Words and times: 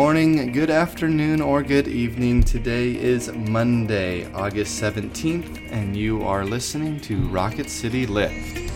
morning, 0.00 0.50
good 0.50 0.70
afternoon, 0.70 1.42
or 1.42 1.62
good 1.62 1.86
evening. 1.86 2.42
Today 2.42 2.96
is 2.96 3.30
Monday, 3.34 4.24
August 4.32 4.82
17th, 4.82 5.70
and 5.70 5.94
you 5.94 6.22
are 6.24 6.42
listening 6.42 6.98
to 7.00 7.28
Rocket 7.28 7.68
City 7.68 8.06
Lift. 8.06 8.69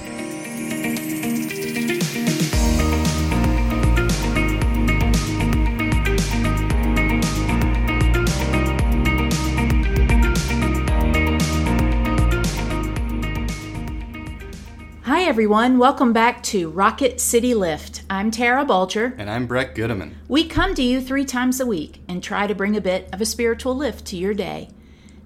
Everyone. 15.34 15.78
Welcome 15.78 16.12
back 16.12 16.44
to 16.44 16.70
Rocket 16.70 17.20
City 17.20 17.54
Lift. 17.54 18.04
I'm 18.08 18.30
Tara 18.30 18.64
Bulger. 18.64 19.16
And 19.18 19.28
I'm 19.28 19.48
Brett 19.48 19.74
Goodeman. 19.74 20.14
We 20.28 20.46
come 20.46 20.76
to 20.76 20.82
you 20.82 21.00
three 21.00 21.24
times 21.24 21.58
a 21.58 21.66
week 21.66 22.00
and 22.06 22.22
try 22.22 22.46
to 22.46 22.54
bring 22.54 22.76
a 22.76 22.80
bit 22.80 23.08
of 23.12 23.20
a 23.20 23.26
spiritual 23.26 23.74
lift 23.74 24.04
to 24.06 24.16
your 24.16 24.32
day. 24.32 24.68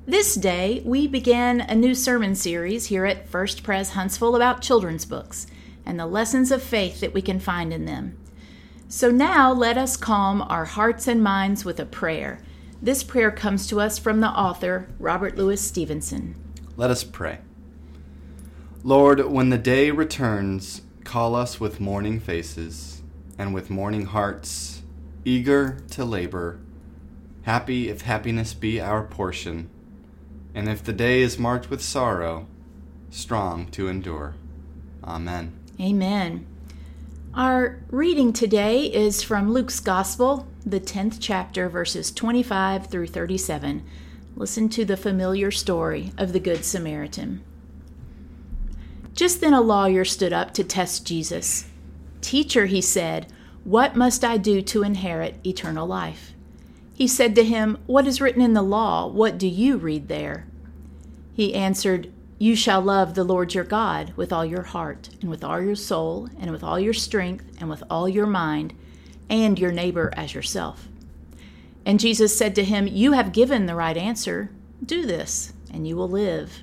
This 0.06 0.34
day, 0.34 0.80
we 0.86 1.06
begin 1.06 1.60
a 1.60 1.74
new 1.74 1.94
sermon 1.94 2.34
series 2.34 2.86
here 2.86 3.04
at 3.04 3.28
First 3.28 3.62
Pres 3.62 3.90
Huntsville 3.90 4.34
about 4.34 4.62
children's 4.62 5.04
books 5.04 5.46
and 5.84 6.00
the 6.00 6.06
lessons 6.06 6.50
of 6.50 6.62
faith 6.62 7.00
that 7.00 7.12
we 7.12 7.20
can 7.20 7.38
find 7.38 7.70
in 7.70 7.84
them. 7.84 8.16
So 8.88 9.10
now 9.10 9.52
let 9.52 9.76
us 9.76 9.98
calm 9.98 10.40
our 10.40 10.64
hearts 10.64 11.06
and 11.06 11.22
minds 11.22 11.66
with 11.66 11.78
a 11.78 11.84
prayer. 11.84 12.40
This 12.80 13.02
prayer 13.02 13.30
comes 13.30 13.66
to 13.66 13.78
us 13.78 13.98
from 13.98 14.20
the 14.20 14.28
author, 14.28 14.88
Robert 14.98 15.36
Louis 15.36 15.60
Stevenson. 15.60 16.34
Let 16.78 16.88
us 16.88 17.04
pray. 17.04 17.40
Lord, 18.88 19.26
when 19.26 19.50
the 19.50 19.58
day 19.58 19.90
returns, 19.90 20.80
call 21.04 21.34
us 21.34 21.60
with 21.60 21.78
morning 21.78 22.18
faces 22.18 23.02
and 23.36 23.52
with 23.52 23.68
morning 23.68 24.06
hearts, 24.06 24.80
eager 25.26 25.80
to 25.90 26.06
labor, 26.06 26.58
happy 27.42 27.90
if 27.90 28.00
happiness 28.00 28.54
be 28.54 28.80
our 28.80 29.04
portion, 29.04 29.68
and 30.54 30.70
if 30.70 30.82
the 30.82 30.94
day 30.94 31.20
is 31.20 31.38
marked 31.38 31.68
with 31.68 31.82
sorrow, 31.82 32.46
strong 33.10 33.66
to 33.72 33.88
endure. 33.88 34.36
Amen. 35.04 35.52
Amen. 35.78 36.46
Our 37.34 37.80
reading 37.90 38.32
today 38.32 38.86
is 38.86 39.22
from 39.22 39.52
Luke's 39.52 39.80
Gospel, 39.80 40.48
the 40.64 40.80
10th 40.80 41.18
chapter, 41.20 41.68
verses 41.68 42.10
25 42.10 42.86
through 42.86 43.08
37. 43.08 43.84
Listen 44.34 44.70
to 44.70 44.86
the 44.86 44.96
familiar 44.96 45.50
story 45.50 46.12
of 46.16 46.32
the 46.32 46.40
Good 46.40 46.64
Samaritan. 46.64 47.44
Just 49.18 49.40
then 49.40 49.52
a 49.52 49.60
lawyer 49.60 50.04
stood 50.04 50.32
up 50.32 50.54
to 50.54 50.62
test 50.62 51.04
Jesus. 51.04 51.66
Teacher, 52.20 52.66
he 52.66 52.80
said, 52.80 53.26
what 53.64 53.96
must 53.96 54.24
I 54.24 54.38
do 54.38 54.62
to 54.62 54.82
inherit 54.82 55.44
eternal 55.44 55.86
life? 55.86 56.32
He 56.94 57.06
said 57.06 57.34
to 57.34 57.44
him, 57.44 57.78
What 57.86 58.06
is 58.06 58.20
written 58.20 58.40
in 58.40 58.54
the 58.54 58.62
law? 58.62 59.08
What 59.08 59.36
do 59.36 59.46
you 59.46 59.76
read 59.76 60.08
there? 60.08 60.46
He 61.34 61.54
answered, 61.54 62.10
You 62.38 62.56
shall 62.56 62.80
love 62.80 63.14
the 63.14 63.24
Lord 63.24 63.54
your 63.54 63.64
God 63.64 64.14
with 64.16 64.32
all 64.32 64.46
your 64.46 64.62
heart, 64.62 65.10
and 65.20 65.28
with 65.28 65.44
all 65.44 65.60
your 65.60 65.74
soul, 65.74 66.30
and 66.40 66.50
with 66.50 66.64
all 66.64 66.78
your 66.80 66.94
strength, 66.94 67.44
and 67.60 67.68
with 67.68 67.82
all 67.90 68.08
your 68.08 68.26
mind, 68.26 68.72
and 69.28 69.58
your 69.58 69.72
neighbor 69.72 70.14
as 70.16 70.32
yourself. 70.32 70.88
And 71.84 72.00
Jesus 72.00 72.38
said 72.38 72.54
to 72.54 72.64
him, 72.64 72.86
You 72.86 73.12
have 73.12 73.32
given 73.32 73.66
the 73.66 73.74
right 73.74 73.98
answer. 73.98 74.50
Do 74.82 75.04
this, 75.04 75.52
and 75.70 75.86
you 75.86 75.96
will 75.96 76.08
live. 76.08 76.62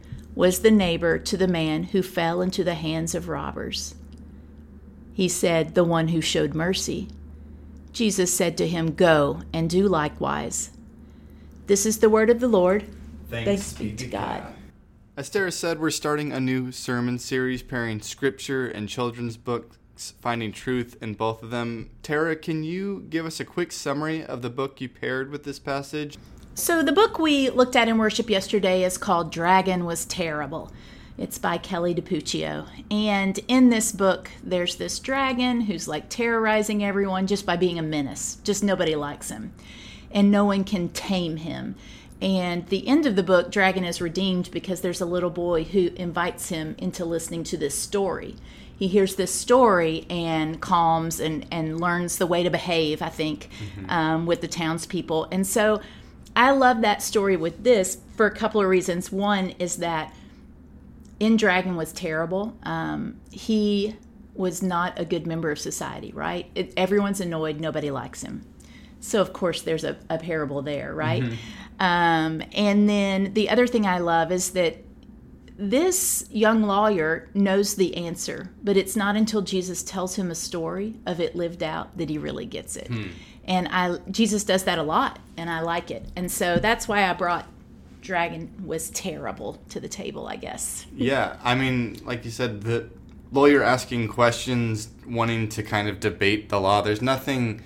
Was 0.35 0.59
the 0.59 0.71
neighbor 0.71 1.17
to 1.19 1.37
the 1.37 1.47
man 1.47 1.83
who 1.83 2.01
fell 2.01 2.41
into 2.41 2.63
the 2.63 2.75
hands 2.75 3.13
of 3.13 3.27
robbers. 3.27 3.95
He 5.13 5.27
said, 5.27 5.75
The 5.75 5.83
one 5.83 6.09
who 6.09 6.21
showed 6.21 6.53
mercy. 6.53 7.09
Jesus 7.91 8.33
said 8.33 8.57
to 8.57 8.67
him, 8.67 8.93
Go 8.93 9.41
and 9.51 9.69
do 9.69 9.87
likewise. 9.87 10.71
This 11.67 11.85
is 11.85 11.99
the 11.99 12.09
word 12.09 12.29
of 12.29 12.39
the 12.39 12.47
Lord. 12.47 12.85
Thanks, 13.29 13.45
Thanks 13.45 13.73
be 13.73 13.91
to 13.93 14.07
God. 14.07 14.53
As 15.17 15.29
Tara 15.29 15.51
said, 15.51 15.79
we're 15.79 15.89
starting 15.89 16.31
a 16.31 16.39
new 16.39 16.71
sermon 16.71 17.19
series 17.19 17.61
pairing 17.61 18.01
scripture 18.01 18.67
and 18.67 18.87
children's 18.87 19.35
books, 19.37 20.13
finding 20.21 20.53
truth 20.53 20.97
in 21.01 21.13
both 21.13 21.43
of 21.43 21.49
them. 21.49 21.89
Tara, 22.01 22.35
can 22.35 22.63
you 22.63 23.05
give 23.09 23.25
us 23.25 23.39
a 23.39 23.45
quick 23.45 23.73
summary 23.73 24.23
of 24.23 24.41
the 24.41 24.49
book 24.49 24.79
you 24.79 24.87
paired 24.87 25.29
with 25.29 25.43
this 25.43 25.59
passage? 25.59 26.17
So, 26.53 26.83
the 26.83 26.91
book 26.91 27.17
we 27.17 27.49
looked 27.49 27.77
at 27.77 27.87
in 27.87 27.97
worship 27.97 28.29
yesterday 28.29 28.83
is 28.83 28.97
called 28.97 29.31
Dragon 29.31 29.85
Was 29.85 30.03
Terrible. 30.03 30.69
It's 31.17 31.37
by 31.37 31.57
Kelly 31.57 31.95
DiPucchio. 31.95 32.67
And 32.91 33.39
in 33.47 33.69
this 33.69 33.93
book, 33.93 34.29
there's 34.43 34.75
this 34.75 34.99
dragon 34.99 35.61
who's 35.61 35.87
like 35.87 36.09
terrorizing 36.09 36.83
everyone 36.83 37.27
just 37.27 37.45
by 37.45 37.55
being 37.55 37.79
a 37.79 37.83
menace. 37.83 38.35
Just 38.43 38.65
nobody 38.65 38.95
likes 38.95 39.29
him. 39.29 39.53
And 40.11 40.29
no 40.29 40.43
one 40.43 40.65
can 40.65 40.89
tame 40.89 41.37
him. 41.37 41.75
And 42.21 42.67
the 42.67 42.85
end 42.85 43.05
of 43.05 43.15
the 43.15 43.23
book, 43.23 43.49
Dragon 43.49 43.85
is 43.85 44.01
redeemed 44.01 44.51
because 44.51 44.81
there's 44.81 45.01
a 45.01 45.05
little 45.05 45.29
boy 45.29 45.63
who 45.63 45.91
invites 45.95 46.49
him 46.49 46.75
into 46.77 47.05
listening 47.05 47.45
to 47.45 47.57
this 47.57 47.77
story. 47.77 48.35
He 48.77 48.87
hears 48.87 49.15
this 49.15 49.33
story 49.33 50.05
and 50.09 50.59
calms 50.59 51.19
and, 51.19 51.45
and 51.49 51.79
learns 51.79 52.17
the 52.17 52.27
way 52.27 52.43
to 52.43 52.49
behave, 52.49 53.01
I 53.01 53.09
think, 53.09 53.49
mm-hmm. 53.63 53.89
um, 53.89 54.25
with 54.25 54.41
the 54.41 54.47
townspeople. 54.47 55.27
And 55.31 55.45
so 55.47 55.81
I 56.35 56.51
love 56.51 56.81
that 56.81 57.01
story 57.01 57.37
with 57.37 57.63
this 57.63 57.97
for 58.15 58.25
a 58.25 58.31
couple 58.31 58.61
of 58.61 58.67
reasons. 58.67 59.11
One 59.11 59.49
is 59.59 59.77
that 59.77 60.13
in 61.19 61.37
Dragon 61.37 61.75
was 61.75 61.91
terrible. 61.91 62.57
Um, 62.63 63.19
he 63.31 63.95
was 64.33 64.63
not 64.63 64.99
a 64.99 65.05
good 65.05 65.27
member 65.27 65.51
of 65.51 65.59
society, 65.59 66.11
right? 66.13 66.49
It, 66.55 66.73
everyone's 66.77 67.21
annoyed, 67.21 67.59
nobody 67.59 67.91
likes 67.91 68.21
him. 68.23 68.45
So, 68.99 69.19
of 69.19 69.33
course, 69.33 69.61
there's 69.61 69.83
a, 69.83 69.97
a 70.09 70.17
parable 70.17 70.61
there, 70.61 70.93
right? 70.93 71.23
Mm-hmm. 71.23 71.83
Um, 71.83 72.43
and 72.53 72.87
then 72.87 73.33
the 73.33 73.49
other 73.49 73.67
thing 73.67 73.85
I 73.85 73.97
love 73.97 74.31
is 74.31 74.51
that 74.51 74.77
this 75.69 76.25
young 76.31 76.63
lawyer 76.63 77.29
knows 77.33 77.75
the 77.75 77.95
answer, 77.95 78.51
but 78.63 78.77
it's 78.77 78.95
not 78.95 79.15
until 79.15 79.41
Jesus 79.41 79.83
tells 79.83 80.15
him 80.15 80.31
a 80.31 80.35
story 80.35 80.95
of 81.05 81.19
it 81.19 81.35
lived 81.35 81.61
out 81.61 81.97
that 81.97 82.09
he 82.09 82.17
really 82.17 82.45
gets 82.45 82.75
it. 82.75 82.87
Hmm 82.87 83.09
and 83.45 83.67
I 83.69 83.97
Jesus 84.09 84.43
does 84.43 84.65
that 84.65 84.79
a 84.79 84.83
lot, 84.83 85.19
and 85.37 85.49
I 85.49 85.61
like 85.61 85.91
it, 85.91 86.05
and 86.15 86.31
so 86.31 86.57
that's 86.57 86.87
why 86.87 87.09
I 87.09 87.13
brought 87.13 87.47
Dragon 88.01 88.51
was 88.65 88.89
terrible 88.91 89.59
to 89.69 89.79
the 89.79 89.87
table, 89.87 90.27
I 90.27 90.35
guess. 90.35 90.85
yeah, 90.95 91.37
I 91.43 91.55
mean, 91.55 91.99
like 92.03 92.25
you 92.25 92.31
said, 92.31 92.61
the 92.61 92.89
lawyer 93.31 93.63
asking 93.63 94.07
questions, 94.09 94.89
wanting 95.07 95.49
to 95.49 95.63
kind 95.63 95.87
of 95.87 95.99
debate 95.99 96.49
the 96.49 96.59
law. 96.59 96.81
There's 96.81 97.01
nothing 97.01 97.61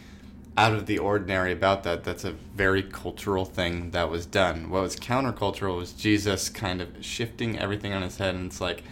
out 0.57 0.73
of 0.73 0.85
the 0.85 0.97
ordinary 0.97 1.51
about 1.51 1.83
that. 1.83 2.03
That's 2.03 2.23
a 2.23 2.31
very 2.31 2.83
cultural 2.83 3.45
thing 3.45 3.91
that 3.91 4.09
was 4.09 4.25
done. 4.25 4.69
What 4.69 4.83
was 4.83 4.95
countercultural 4.95 5.77
was 5.77 5.91
Jesus 5.93 6.49
kind 6.49 6.81
of 6.81 6.89
shifting 7.01 7.59
everything 7.59 7.93
on 7.93 8.01
his 8.01 8.17
head, 8.17 8.35
and 8.35 8.47
it's 8.47 8.61
like 8.61 8.83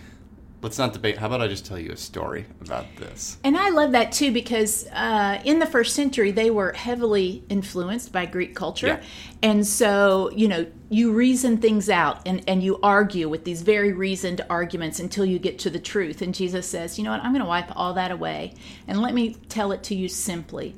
let's 0.63 0.77
not 0.77 0.94
debate. 0.94 1.18
How 1.18 1.27
about 1.27 1.42
I 1.42 1.50
just 1.50 1.65
tell 1.65 1.77
you 1.77 1.92
a 1.92 1.98
story 1.98 2.45
about 2.62 2.86
this? 2.95 3.38
And 3.44 3.57
I 3.57 3.69
love 3.69 3.92
that 3.92 4.13
too 4.13 4.31
because 4.31 4.88
uh, 4.94 5.42
in 5.44 5.60
the 5.60 5.65
first 5.65 5.94
century 5.94 6.31
they 6.31 6.50
were 6.50 6.71
heavily 6.71 7.44
influenced 7.50 8.12
by 8.12 8.25
Greek 8.25 8.56
culture, 8.56 8.88
yeah. 8.88 9.04
and 9.44 9.68
so 9.68 10.31
you 10.33 10.48
know 10.48 10.65
you 10.89 11.12
reason 11.12 11.57
things 11.57 11.89
out 11.89 12.21
and 12.25 12.44
and 12.48 12.63
you 12.63 12.80
argue 12.81 13.30
with 13.30 13.44
these 13.44 13.62
very 13.62 13.92
reasoned 13.92 14.42
arguments 14.50 15.00
until 15.00 15.25
you 15.25 15.38
get 15.38 15.60
to 15.60 15.69
the 15.69 15.80
truth. 15.80 16.21
And 16.21 16.33
Jesus 16.33 16.68
says, 16.68 16.98
you 16.98 17.04
know 17.04 17.12
what? 17.12 17.24
I'm 17.24 17.31
going 17.31 17.44
to 17.44 17.48
wipe 17.48 17.75
all 17.75 17.94
that 17.94 18.12
away 18.12 18.54
and 18.88 19.01
let 19.01 19.13
me 19.13 19.36
tell 19.50 19.71
it 19.71 19.83
to 19.83 19.95
you 19.95 20.07
simply. 20.07 20.75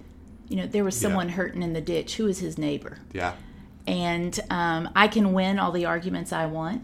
You 0.47 0.57
know, 0.57 0.67
there 0.67 0.83
was 0.83 0.99
someone 0.99 1.29
hurting 1.29 1.63
in 1.63 1.73
the 1.73 1.81
ditch. 1.81 2.17
Who 2.17 2.27
is 2.27 2.39
his 2.39 2.57
neighbor? 2.57 2.99
Yeah. 3.13 3.33
And 3.87 4.39
um, 4.49 4.89
I 4.95 5.07
can 5.07 5.33
win 5.33 5.59
all 5.59 5.71
the 5.71 5.85
arguments 5.85 6.31
I 6.31 6.45
want, 6.45 6.83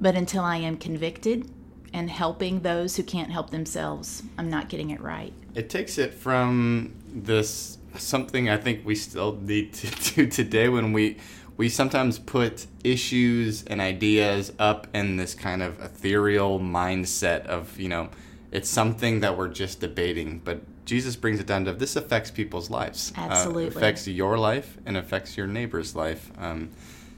but 0.00 0.14
until 0.14 0.42
I 0.42 0.56
am 0.56 0.76
convicted 0.76 1.50
and 1.92 2.10
helping 2.10 2.60
those 2.60 2.96
who 2.96 3.02
can't 3.02 3.30
help 3.30 3.50
themselves, 3.50 4.22
I'm 4.36 4.50
not 4.50 4.68
getting 4.68 4.90
it 4.90 5.00
right. 5.00 5.32
It 5.54 5.70
takes 5.70 5.98
it 5.98 6.14
from 6.14 6.94
this 7.08 7.78
something 7.96 8.48
I 8.48 8.56
think 8.56 8.84
we 8.84 8.94
still 8.94 9.36
need 9.40 9.72
to 9.74 10.14
do 10.14 10.26
today 10.26 10.68
when 10.68 10.92
we 10.92 11.16
we 11.58 11.68
sometimes 11.68 12.20
put 12.20 12.66
issues 12.84 13.64
and 13.64 13.80
ideas 13.80 14.52
up 14.60 14.86
in 14.94 15.16
this 15.16 15.34
kind 15.34 15.60
of 15.60 15.80
ethereal 15.82 16.60
mindset 16.60 17.44
of, 17.46 17.78
you 17.80 17.88
know, 17.88 18.08
it's 18.52 18.70
something 18.70 19.20
that 19.20 19.36
we're 19.36 19.48
just 19.48 19.80
debating, 19.80 20.40
but 20.44 20.60
Jesus 20.88 21.16
brings 21.16 21.38
it 21.38 21.46
down 21.46 21.66
to 21.66 21.74
this 21.74 21.96
affects 21.96 22.30
people's 22.30 22.70
lives. 22.70 23.12
Absolutely. 23.14 23.66
Uh, 23.66 23.68
affects 23.68 24.08
your 24.08 24.38
life 24.38 24.78
and 24.86 24.96
affects 24.96 25.36
your 25.36 25.46
neighbor's 25.46 25.94
life. 25.94 26.32
Um, 26.38 26.70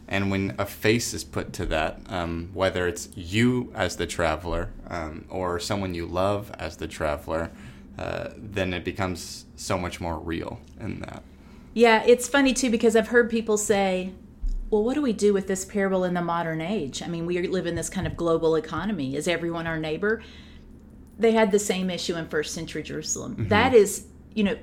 and 0.08 0.28
when 0.28 0.56
a 0.58 0.67
face 0.67 1.14
is 1.14 1.22
put 1.22 1.52
to 1.52 1.67
that, 1.67 2.00
um, 2.08 2.50
whether 2.52 2.88
it's 2.88 3.08
you 3.14 3.72
as 3.76 3.94
the 3.94 4.08
traveler 4.08 4.70
um, 4.88 5.25
or 5.31 5.61
someone 5.61 5.94
you 5.94 6.05
love 6.05 6.50
as 6.58 6.78
the 6.78 6.88
traveler, 6.88 7.52
uh, 7.96 8.31
then 8.37 8.75
it 8.75 8.84
becomes 8.84 9.44
so 9.55 9.78
much 9.78 10.00
more 10.00 10.19
real 10.19 10.58
in 10.81 10.99
that. 11.02 11.22
Yeah, 11.72 12.02
it's 12.05 12.26
funny 12.26 12.52
too 12.52 12.70
because 12.70 12.96
I've 12.96 13.08
heard 13.08 13.31
people 13.31 13.56
say, 13.56 14.12
well, 14.69 14.82
what 14.82 14.94
do 14.94 15.02
we 15.02 15.12
do 15.12 15.32
with 15.32 15.46
this 15.46 15.64
parable 15.64 16.02
in 16.02 16.14
the 16.14 16.22
modern 16.22 16.61
age? 16.61 17.05
I 17.05 17.06
mean, 17.06 17.25
we 17.25 17.46
live 17.46 17.67
in 17.67 17.76
this 17.76 17.88
kind 17.88 18.08
of 18.08 18.17
global 18.17 18.56
economy. 18.56 19.14
Is 19.14 19.28
everyone 19.28 19.69
our 19.69 19.78
neighbor? 19.78 20.22
They 21.20 21.32
had 21.32 21.52
the 21.52 21.58
same 21.58 21.90
issue 21.90 22.17
in 22.17 22.26
first 22.28 22.55
century 22.55 22.82
Jerusalem. 22.82 23.32
Mm-hmm. 23.32 23.49
That 23.49 23.75
is, 23.75 24.06
you 24.34 24.44
know, 24.44 24.56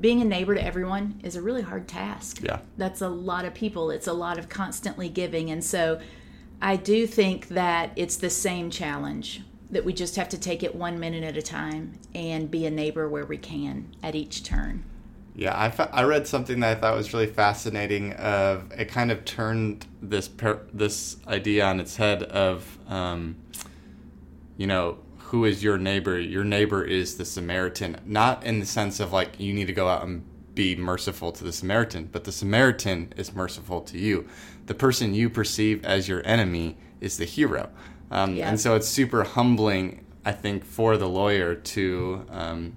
being 0.00 0.20
a 0.20 0.24
neighbor 0.24 0.54
to 0.54 0.62
everyone 0.62 1.20
is 1.22 1.36
a 1.36 1.42
really 1.42 1.62
hard 1.62 1.88
task. 1.88 2.40
Yeah. 2.42 2.58
That's 2.76 3.00
a 3.00 3.08
lot 3.08 3.44
of 3.44 3.54
people. 3.54 3.90
It's 3.90 4.06
a 4.06 4.12
lot 4.12 4.38
of 4.38 4.48
constantly 4.48 5.08
giving. 5.08 5.50
And 5.50 5.64
so 5.64 6.00
I 6.60 6.76
do 6.76 7.06
think 7.06 7.48
that 7.48 7.92
it's 7.96 8.16
the 8.16 8.30
same 8.30 8.70
challenge 8.70 9.42
that 9.70 9.84
we 9.84 9.92
just 9.92 10.16
have 10.16 10.28
to 10.28 10.38
take 10.38 10.62
it 10.62 10.74
one 10.74 11.00
minute 11.00 11.24
at 11.24 11.36
a 11.36 11.42
time 11.42 11.98
and 12.14 12.50
be 12.50 12.66
a 12.66 12.70
neighbor 12.70 13.08
where 13.08 13.24
we 13.24 13.38
can 13.38 13.94
at 14.02 14.14
each 14.14 14.44
turn. 14.44 14.84
Yeah, 15.34 15.58
I, 15.58 15.70
fa- 15.70 15.88
I 15.92 16.02
read 16.02 16.26
something 16.26 16.60
that 16.60 16.76
I 16.76 16.80
thought 16.80 16.94
was 16.94 17.14
really 17.14 17.26
fascinating. 17.26 18.12
Of 18.14 18.70
it 18.72 18.88
kind 18.88 19.10
of 19.10 19.24
turned 19.24 19.86
this 20.02 20.28
per- 20.28 20.60
this 20.74 21.16
idea 21.26 21.64
on 21.64 21.80
its 21.80 21.96
head 21.96 22.24
of, 22.24 22.78
um, 22.86 23.36
you 24.58 24.66
know, 24.66 24.98
who 25.32 25.46
is 25.46 25.64
your 25.64 25.78
neighbor? 25.78 26.20
Your 26.20 26.44
neighbor 26.44 26.84
is 26.84 27.16
the 27.16 27.24
Samaritan, 27.24 27.96
not 28.04 28.44
in 28.44 28.60
the 28.60 28.66
sense 28.66 29.00
of 29.00 29.14
like 29.14 29.40
you 29.40 29.54
need 29.54 29.66
to 29.66 29.72
go 29.72 29.88
out 29.88 30.04
and 30.04 30.22
be 30.54 30.76
merciful 30.76 31.32
to 31.32 31.42
the 31.42 31.52
Samaritan, 31.52 32.10
but 32.12 32.24
the 32.24 32.32
Samaritan 32.32 33.14
is 33.16 33.34
merciful 33.34 33.80
to 33.80 33.98
you. 33.98 34.28
The 34.66 34.74
person 34.74 35.14
you 35.14 35.30
perceive 35.30 35.86
as 35.86 36.06
your 36.06 36.20
enemy 36.26 36.76
is 37.00 37.16
the 37.16 37.24
hero, 37.24 37.70
um, 38.10 38.36
yeah. 38.36 38.46
and 38.46 38.60
so 38.60 38.76
it's 38.76 38.86
super 38.86 39.24
humbling, 39.24 40.04
I 40.22 40.32
think, 40.32 40.66
for 40.66 40.98
the 40.98 41.08
lawyer 41.08 41.54
to. 41.54 42.26
Um, 42.30 42.76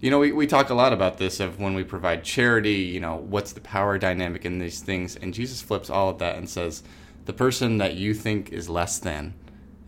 you 0.00 0.10
know, 0.10 0.18
we, 0.18 0.32
we 0.32 0.46
talk 0.46 0.68
a 0.68 0.74
lot 0.74 0.92
about 0.92 1.16
this 1.16 1.40
of 1.40 1.60
when 1.60 1.72
we 1.72 1.84
provide 1.84 2.24
charity, 2.24 2.74
you 2.74 3.00
know, 3.00 3.16
what's 3.16 3.52
the 3.52 3.60
power 3.60 3.96
dynamic 3.96 4.44
in 4.44 4.58
these 4.58 4.80
things. 4.80 5.16
And 5.16 5.32
Jesus 5.32 5.62
flips 5.62 5.88
all 5.88 6.10
of 6.10 6.18
that 6.18 6.36
and 6.36 6.48
says, 6.48 6.82
the 7.24 7.34
person 7.34 7.78
that 7.78 7.94
you 7.94 8.14
think 8.14 8.50
is 8.50 8.70
less 8.70 8.98
than 8.98 9.34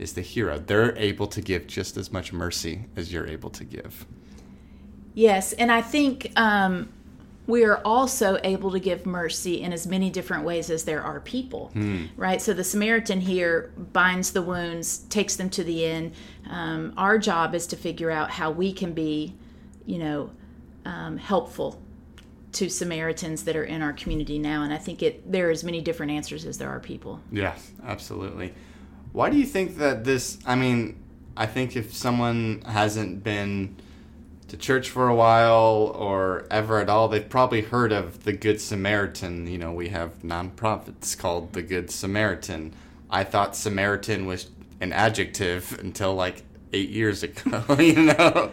is 0.02 0.12
the 0.14 0.20
hero. 0.20 0.58
They're 0.58 0.96
able 0.99 1.26
to 1.28 1.40
give 1.40 1.66
just 1.66 1.96
as 1.96 2.12
much 2.12 2.32
mercy 2.32 2.87
as 2.96 3.12
you're 3.12 3.26
able 3.26 3.50
to 3.50 3.64
give. 3.64 4.06
Yes. 5.14 5.52
And 5.52 5.70
I 5.70 5.81
think 5.82 6.32
um, 6.37 6.88
we 7.46 7.64
are 7.64 7.78
also 7.84 8.38
able 8.44 8.70
to 8.72 8.81
give 8.81 9.06
mercy 9.06 9.62
in 9.62 9.72
as 9.72 9.87
many 9.87 10.10
different 10.10 10.44
ways 10.44 10.70
as 10.70 10.84
there 10.84 11.02
are 11.02 11.20
people, 11.20 11.69
hmm. 11.69 12.06
right? 12.16 12.40
So 12.40 12.52
the 12.52 12.64
Samaritan 12.64 13.20
here 13.20 13.72
binds 13.93 14.32
the 14.32 14.43
wounds, 14.43 14.99
takes 15.10 15.37
them 15.37 15.50
to 15.50 15.64
the 15.64 15.84
inn. 15.84 16.12
Um, 16.50 16.94
our 16.96 17.19
job 17.19 17.55
is 17.55 17.66
to 17.69 17.76
figure 17.76 18.10
out 18.10 18.31
how 18.31 18.50
we 18.50 18.72
can 18.72 18.93
be 18.93 19.34
you 19.87 19.98
know, 19.98 20.31
um, 20.84 21.16
helpful 21.16 21.81
to 22.52 22.69
Samaritans 22.69 23.44
that 23.44 23.56
are 23.56 23.64
in 23.64 23.82
our 23.82 23.93
community 23.93 24.38
now. 24.38 24.62
And 24.62 24.72
I 24.72 24.78
think 24.78 25.02
it 25.02 25.31
there 25.31 25.48
are 25.48 25.50
as 25.50 25.64
many 25.64 25.81
different 25.81 26.12
answers 26.12 26.44
as 26.44 26.58
there 26.58 26.69
are 26.69 26.81
people. 26.81 27.20
Yes, 27.31 27.72
absolutely. 27.84 28.52
Why 29.12 29.31
do 29.31 29.37
you 29.37 29.47
think 29.47 29.76
that 29.79 30.05
this? 30.05 30.38
I 30.47 30.55
mean, 30.55 31.03
I 31.37 31.47
think 31.47 31.76
if 31.76 31.94
someone 31.94 32.62
hasn't 32.67 33.23
been 33.23 33.76
to 34.49 34.56
church 34.56 34.91
for 34.91 35.09
a 35.09 35.14
while 35.14 35.94
or 35.94 36.47
ever 36.50 36.79
at 36.79 36.88
all, 36.88 37.09
they've 37.09 37.29
probably 37.29 37.62
heard 37.62 37.93
of 37.93 38.25
the 38.25 38.32
Good 38.32 38.61
Samaritan. 38.61 39.47
You 39.47 39.59
know, 39.59 39.73
we 39.73 39.88
have 39.88 40.19
nonprofits 40.23 41.17
called 41.17 41.53
the 41.53 41.62
Good 41.62 41.91
Samaritan. 41.91 42.75
I 43.11 43.25
thought 43.25 43.56
Samaritan 43.56 44.26
was 44.26 44.50
an 44.81 44.93
adjective 44.93 45.79
until 45.81 46.15
like 46.15 46.43
eight 46.73 46.91
years 46.91 47.23
ago, 47.23 47.65
you 47.79 48.03
know? 48.03 48.53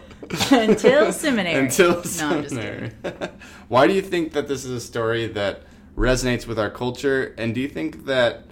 Until 0.50 1.12
seminary. 1.12 1.64
Until 1.64 2.02
seminary. 2.04 2.92
No, 3.02 3.12
Why 3.68 3.86
do 3.86 3.94
you 3.94 4.02
think 4.02 4.32
that 4.32 4.48
this 4.48 4.64
is 4.64 4.70
a 4.70 4.80
story 4.80 5.26
that 5.28 5.62
resonates 5.96 6.46
with 6.46 6.58
our 6.58 6.70
culture? 6.70 7.34
And 7.36 7.54
do 7.54 7.60
you 7.60 7.68
think 7.68 8.06
that 8.06 8.44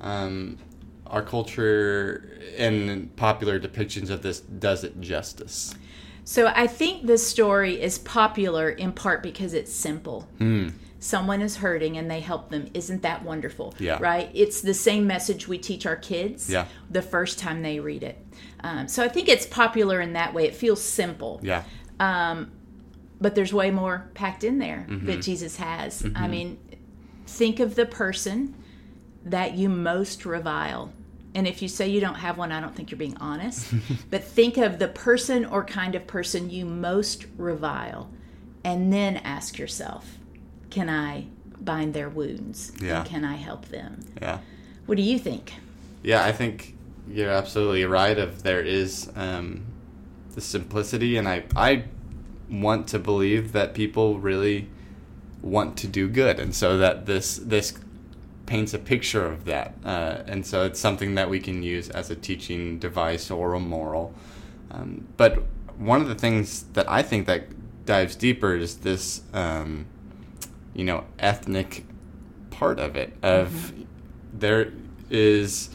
um, 0.00 0.58
our 1.14 1.22
culture 1.22 2.40
and 2.58 3.14
popular 3.16 3.60
depictions 3.60 4.10
of 4.10 4.22
this 4.22 4.40
does 4.40 4.84
it 4.84 5.00
justice? 5.00 5.74
So 6.24 6.52
I 6.54 6.66
think 6.66 7.06
this 7.06 7.26
story 7.26 7.80
is 7.80 7.98
popular 7.98 8.70
in 8.70 8.92
part 8.92 9.22
because 9.22 9.54
it's 9.54 9.72
simple. 9.72 10.28
Hmm 10.38 10.70
someone 11.04 11.42
is 11.42 11.56
hurting 11.56 11.98
and 11.98 12.10
they 12.10 12.20
help 12.20 12.48
them 12.48 12.66
isn't 12.72 13.02
that 13.02 13.22
wonderful 13.22 13.74
yeah. 13.78 13.98
right 14.00 14.30
it's 14.32 14.62
the 14.62 14.72
same 14.72 15.06
message 15.06 15.46
we 15.46 15.58
teach 15.58 15.84
our 15.84 15.96
kids 15.96 16.48
yeah. 16.48 16.64
the 16.90 17.02
first 17.02 17.38
time 17.38 17.60
they 17.60 17.78
read 17.78 18.02
it 18.02 18.16
um, 18.60 18.88
so 18.88 19.04
i 19.04 19.08
think 19.08 19.28
it's 19.28 19.44
popular 19.44 20.00
in 20.00 20.14
that 20.14 20.32
way 20.32 20.46
it 20.46 20.54
feels 20.54 20.82
simple 20.82 21.38
yeah 21.42 21.62
um, 22.00 22.50
but 23.20 23.34
there's 23.34 23.52
way 23.52 23.70
more 23.70 24.10
packed 24.14 24.44
in 24.44 24.58
there 24.58 24.86
mm-hmm. 24.88 25.04
that 25.04 25.20
jesus 25.20 25.56
has 25.56 26.00
mm-hmm. 26.00 26.16
i 26.16 26.26
mean 26.26 26.58
think 27.26 27.60
of 27.60 27.74
the 27.74 27.84
person 27.84 28.54
that 29.26 29.52
you 29.52 29.68
most 29.68 30.24
revile 30.24 30.90
and 31.34 31.46
if 31.46 31.62
you 31.62 31.68
say 31.68 31.88
you 31.88 32.00
don't 32.00 32.14
have 32.14 32.38
one, 32.38 32.52
I 32.52 32.60
don't 32.60 32.74
think 32.74 32.90
you're 32.90 32.98
being 32.98 33.16
honest. 33.18 33.72
but 34.10 34.24
think 34.24 34.56
of 34.56 34.78
the 34.78 34.88
person 34.88 35.44
or 35.44 35.64
kind 35.64 35.94
of 35.94 36.06
person 36.06 36.50
you 36.50 36.64
most 36.64 37.26
revile, 37.36 38.10
and 38.62 38.92
then 38.92 39.16
ask 39.18 39.58
yourself, 39.58 40.18
can 40.70 40.88
I 40.88 41.26
bind 41.60 41.94
their 41.94 42.08
wounds? 42.08 42.72
Yeah. 42.80 43.00
And 43.00 43.08
can 43.08 43.24
I 43.24 43.36
help 43.36 43.66
them? 43.66 44.00
Yeah. 44.20 44.38
What 44.86 44.96
do 44.96 45.02
you 45.02 45.18
think? 45.18 45.54
Yeah, 46.02 46.24
I 46.24 46.32
think 46.32 46.76
you're 47.08 47.30
absolutely 47.30 47.84
right. 47.84 48.18
Of 48.18 48.42
there 48.42 48.60
is 48.60 49.10
um, 49.16 49.64
the 50.34 50.40
simplicity, 50.40 51.16
and 51.16 51.28
I 51.28 51.44
I 51.56 51.84
want 52.50 52.88
to 52.88 52.98
believe 52.98 53.52
that 53.52 53.74
people 53.74 54.18
really 54.18 54.68
want 55.42 55.76
to 55.78 55.86
do 55.86 56.08
good, 56.08 56.38
and 56.38 56.54
so 56.54 56.76
that 56.78 57.06
this 57.06 57.36
this 57.36 57.78
paints 58.46 58.74
a 58.74 58.78
picture 58.78 59.24
of 59.24 59.44
that, 59.46 59.74
uh, 59.84 60.22
and 60.26 60.46
so 60.46 60.64
it's 60.64 60.80
something 60.80 61.14
that 61.14 61.30
we 61.30 61.40
can 61.40 61.62
use 61.62 61.88
as 61.90 62.10
a 62.10 62.16
teaching 62.16 62.78
device 62.78 63.30
or 63.30 63.54
a 63.54 63.60
moral. 63.60 64.14
Um, 64.70 65.06
but 65.16 65.42
one 65.78 66.00
of 66.00 66.08
the 66.08 66.14
things 66.14 66.64
that 66.74 66.90
I 66.90 67.02
think 67.02 67.26
that 67.26 67.46
dives 67.86 68.16
deeper 68.16 68.56
is 68.56 68.78
this 68.78 69.22
um, 69.32 69.86
you 70.74 70.84
know 70.84 71.04
ethnic 71.18 71.84
part 72.50 72.78
of 72.78 72.96
it 72.96 73.12
of 73.22 73.48
mm-hmm. 73.48 73.82
there 74.32 74.72
is 75.10 75.70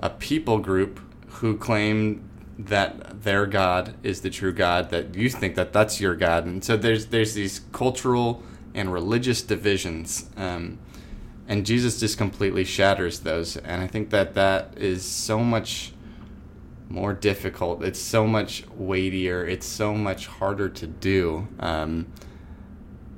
a 0.00 0.10
people 0.10 0.58
group 0.58 1.00
who 1.28 1.56
claim 1.56 2.28
that 2.58 3.22
their 3.22 3.46
god 3.46 3.94
is 4.02 4.22
the 4.22 4.30
true 4.30 4.52
god 4.52 4.90
that 4.90 5.14
you 5.14 5.28
think 5.28 5.54
that 5.54 5.72
that's 5.72 6.00
your 6.00 6.14
god 6.14 6.44
and 6.44 6.64
so 6.64 6.76
there's 6.76 7.06
there's 7.06 7.34
these 7.34 7.60
cultural 7.72 8.42
and 8.74 8.92
religious 8.92 9.42
divisions 9.42 10.28
um, 10.36 10.78
and 11.48 11.66
jesus 11.66 11.98
just 11.98 12.16
completely 12.16 12.64
shatters 12.64 13.20
those. 13.20 13.56
And 13.56 13.82
i 13.82 13.88
think 13.88 14.10
that 14.10 14.34
that 14.34 14.74
is 14.76 15.04
so 15.04 15.40
much 15.40 15.92
more 16.88 17.12
difficult. 17.12 17.82
It's 17.84 17.98
so 17.98 18.26
much 18.26 18.64
weightier. 18.76 19.46
It's 19.46 19.66
so 19.66 19.94
much 19.94 20.26
harder 20.26 20.68
to 20.68 20.86
do. 20.86 21.46
Um, 21.60 22.06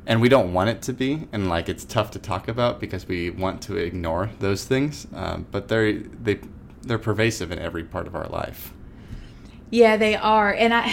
and 0.06 0.20
we 0.20 0.28
don't 0.28 0.52
want 0.52 0.70
it 0.70 0.82
to 0.82 0.92
be. 0.92 1.28
And 1.32 1.48
like 1.48 1.68
it's 1.68 1.84
tough 1.84 2.10
to 2.12 2.18
talk 2.18 2.48
about 2.48 2.80
because 2.80 3.06
we 3.06 3.30
want 3.30 3.62
to 3.62 3.76
ignore 3.76 4.30
those 4.40 4.64
things. 4.64 5.06
Um, 5.14 5.46
but 5.50 5.68
they're 5.68 5.92
they 5.92 6.40
they're 6.82 6.98
pervasive 6.98 7.52
in 7.52 7.58
every 7.58 7.84
part 7.84 8.06
of 8.06 8.14
our 8.14 8.26
life. 8.26 8.72
Yeah 9.70 9.96
they 9.96 10.16
are. 10.16 10.52
And 10.52 10.74
i 10.74 10.92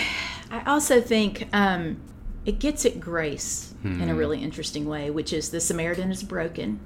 i 0.52 0.64
also 0.66 1.02
think 1.02 1.48
um, 1.54 2.00
it 2.46 2.60
gets 2.60 2.86
at 2.86 3.00
grace 3.00 3.74
hmm. 3.82 4.02
in 4.02 4.10
a 4.10 4.14
hmm. 4.14 4.20
really 4.20 4.42
interesting 4.42 4.86
way 4.86 5.10
which 5.10 5.34
is 5.34 5.50
the 5.50 5.60
samaritan 5.60 6.12
is 6.12 6.24
broken 6.24 6.80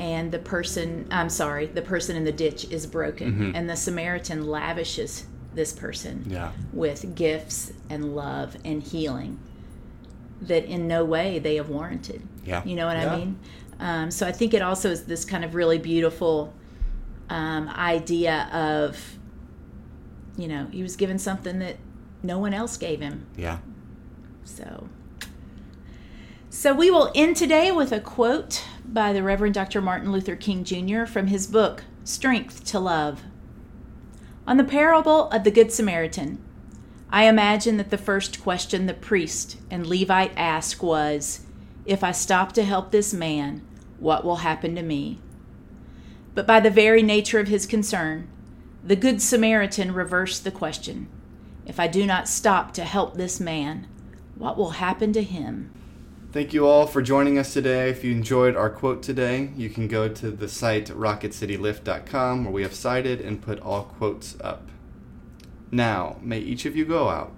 and 0.00 0.32
the 0.32 0.38
person 0.38 1.06
i'm 1.10 1.28
sorry 1.28 1.66
the 1.66 1.82
person 1.82 2.16
in 2.16 2.24
the 2.24 2.32
ditch 2.32 2.64
is 2.70 2.86
broken 2.86 3.32
mm-hmm. 3.32 3.52
and 3.54 3.70
the 3.70 3.76
samaritan 3.76 4.46
lavishes 4.46 5.26
this 5.54 5.72
person 5.72 6.24
yeah. 6.26 6.52
with 6.72 7.14
gifts 7.14 7.72
and 7.88 8.14
love 8.14 8.56
and 8.64 8.82
healing 8.82 9.38
that 10.42 10.64
in 10.64 10.88
no 10.88 11.04
way 11.04 11.38
they 11.38 11.56
have 11.56 11.68
warranted. 11.68 12.22
Yeah. 12.44 12.64
You 12.64 12.76
know 12.76 12.86
what 12.86 12.96
Yeah. 12.96 13.12
I 13.12 13.16
mean? 13.16 13.38
Um, 13.78 14.10
so 14.10 14.26
I 14.26 14.32
think 14.32 14.54
it 14.54 14.62
also 14.62 14.90
is 14.90 15.04
this 15.04 15.24
kind 15.24 15.44
of 15.44 15.54
really 15.54 15.78
beautiful 15.78 16.52
um, 17.28 17.68
idea 17.68 18.48
of, 18.52 19.18
you 20.36 20.48
know, 20.48 20.66
he 20.70 20.82
was 20.82 20.96
given 20.96 21.18
something 21.18 21.58
that 21.60 21.76
no 22.22 22.38
one 22.38 22.54
else 22.54 22.76
gave 22.76 23.00
him. 23.00 23.26
Yeah. 23.36 23.58
So, 24.44 24.88
so 26.52 26.74
we 26.74 26.90
will 26.90 27.12
end 27.14 27.36
today 27.36 27.70
with 27.70 27.92
a 27.92 28.00
quote 28.00 28.64
by 28.84 29.12
the 29.12 29.22
Reverend 29.22 29.54
Dr. 29.54 29.80
Martin 29.80 30.10
Luther 30.10 30.34
King 30.34 30.64
Jr. 30.64 31.04
from 31.04 31.28
his 31.28 31.46
book 31.46 31.84
Strength 32.02 32.64
to 32.64 32.80
Love. 32.80 33.22
On 34.48 34.56
the 34.56 34.64
parable 34.64 35.28
of 35.28 35.44
the 35.44 35.52
Good 35.52 35.70
Samaritan, 35.70 36.42
I 37.08 37.28
imagine 37.28 37.76
that 37.76 37.90
the 37.90 37.96
first 37.96 38.42
question 38.42 38.86
the 38.86 38.94
priest 38.94 39.58
and 39.70 39.86
Levite 39.86 40.32
asked 40.36 40.82
was, 40.82 41.42
"If 41.86 42.02
I 42.02 42.10
stop 42.10 42.52
to 42.54 42.64
help 42.64 42.90
this 42.90 43.14
man, 43.14 43.62
what 44.00 44.24
will 44.24 44.38
happen 44.38 44.74
to 44.74 44.82
me?" 44.82 45.20
But 46.34 46.48
by 46.48 46.58
the 46.58 46.68
very 46.68 47.02
nature 47.02 47.38
of 47.38 47.46
his 47.46 47.64
concern, 47.64 48.26
the 48.84 48.96
Good 48.96 49.22
Samaritan 49.22 49.94
reversed 49.94 50.42
the 50.42 50.50
question. 50.50 51.06
If 51.64 51.78
I 51.78 51.86
do 51.86 52.04
not 52.06 52.26
stop 52.26 52.74
to 52.74 52.84
help 52.84 53.14
this 53.14 53.38
man, 53.38 53.86
what 54.34 54.58
will 54.58 54.70
happen 54.70 55.12
to 55.12 55.22
him? 55.22 55.70
Thank 56.32 56.54
you 56.54 56.64
all 56.64 56.86
for 56.86 57.02
joining 57.02 57.38
us 57.38 57.52
today. 57.52 57.90
If 57.90 58.04
you 58.04 58.12
enjoyed 58.12 58.54
our 58.54 58.70
quote 58.70 59.02
today, 59.02 59.50
you 59.56 59.68
can 59.68 59.88
go 59.88 60.08
to 60.08 60.30
the 60.30 60.46
site 60.46 60.86
rocketcitylift.com 60.86 62.44
where 62.44 62.52
we 62.52 62.62
have 62.62 62.72
cited 62.72 63.20
and 63.20 63.42
put 63.42 63.58
all 63.58 63.82
quotes 63.82 64.36
up. 64.40 64.68
Now, 65.72 66.18
may 66.22 66.38
each 66.38 66.66
of 66.66 66.76
you 66.76 66.84
go 66.84 67.08
out 67.08 67.32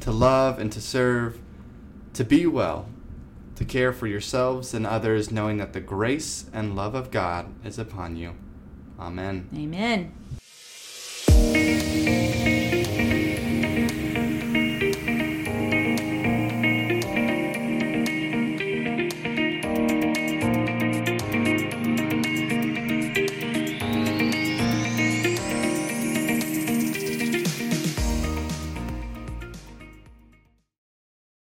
to 0.00 0.10
love 0.10 0.58
and 0.58 0.70
to 0.72 0.82
serve, 0.82 1.38
to 2.12 2.24
be 2.24 2.46
well, 2.46 2.90
to 3.54 3.64
care 3.64 3.94
for 3.94 4.06
yourselves 4.06 4.74
and 4.74 4.86
others, 4.86 5.30
knowing 5.30 5.56
that 5.56 5.72
the 5.72 5.80
grace 5.80 6.44
and 6.52 6.76
love 6.76 6.94
of 6.94 7.10
God 7.10 7.54
is 7.64 7.78
upon 7.78 8.16
you. 8.16 8.34
Amen. 9.00 9.48
Amen. 9.56 10.12